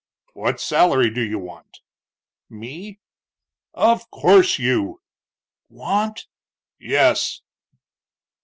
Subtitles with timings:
[0.33, 1.81] "What salary do you want?"
[2.49, 2.99] "Me?"
[3.75, 4.99] "Of course you."
[5.69, 6.25] "Want?"
[6.79, 7.41] "Yes."